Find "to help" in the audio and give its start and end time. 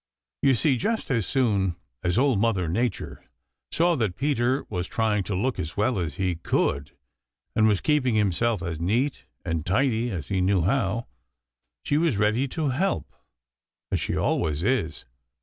12.47-13.13